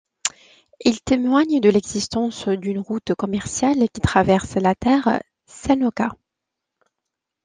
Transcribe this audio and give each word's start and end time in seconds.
Ils 0.83 0.99
témoignent 1.03 1.59
de 1.59 1.69
l'existence 1.69 2.47
d'une 2.47 2.79
route 2.79 3.13
commerciale 3.13 3.87
qui 3.93 4.01
traverse 4.01 4.55
la 4.55 4.73
Terre 4.73 5.21
Sanocka. 5.45 6.09